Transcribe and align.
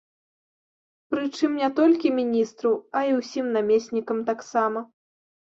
Прычым, 1.13 1.51
не 1.65 1.69
толькі 1.79 2.13
міністру, 2.21 2.71
а 2.97 3.05
і 3.11 3.15
ўсім 3.19 3.53
намеснікам 3.59 4.17
таксама. 4.33 4.79